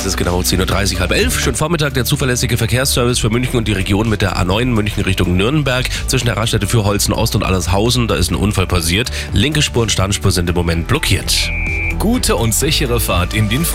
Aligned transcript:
Es 0.00 0.06
ist 0.06 0.16
genau 0.16 0.40
10.30 0.40 0.94
Uhr, 0.94 1.00
halb 1.00 1.10
elf. 1.12 1.38
Schönen 1.38 1.56
Vormittag, 1.56 1.92
der 1.92 2.06
zuverlässige 2.06 2.56
Verkehrsservice 2.56 3.18
für 3.18 3.28
München 3.28 3.58
und 3.58 3.68
die 3.68 3.74
Region 3.74 4.08
mit 4.08 4.22
der 4.22 4.38
A9 4.38 4.64
München 4.64 5.02
Richtung 5.02 5.36
Nürnberg. 5.36 5.86
Zwischen 6.06 6.24
der 6.24 6.38
Raststätte 6.38 6.66
für 6.66 6.84
Holzen 6.84 7.12
Ost 7.12 7.34
und 7.34 7.42
Allershausen, 7.42 8.08
da 8.08 8.14
ist 8.14 8.30
ein 8.30 8.34
Unfall 8.34 8.66
passiert. 8.66 9.10
Linke 9.34 9.60
Spur 9.60 9.82
und 9.82 9.92
Standspur 9.92 10.30
sind 10.30 10.48
im 10.48 10.54
Moment 10.54 10.88
blockiert. 10.88 11.50
Gute 11.98 12.36
und 12.36 12.54
sichere 12.54 12.98
Fahrt 12.98 13.34
in 13.34 13.50
den 13.50 13.66